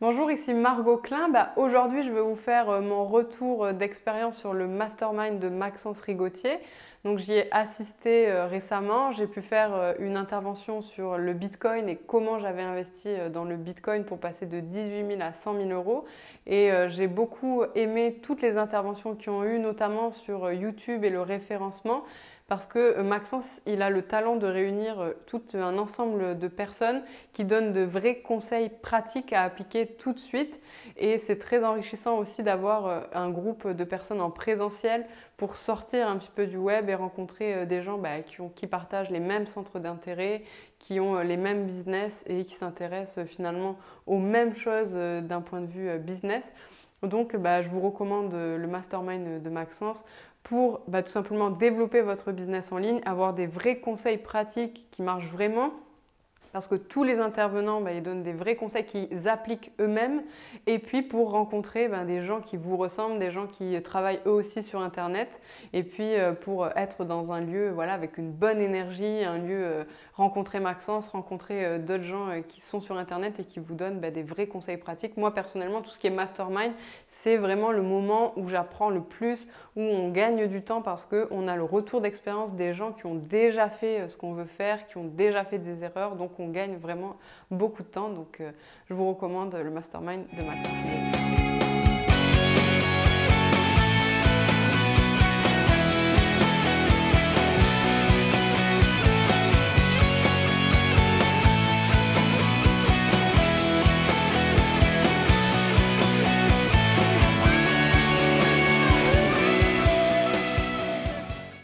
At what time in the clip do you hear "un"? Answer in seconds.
25.52-25.76, 33.12-33.28, 36.08-36.16, 67.32-67.40, 69.24-69.38